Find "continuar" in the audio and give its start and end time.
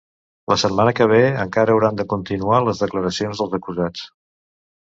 2.15-2.63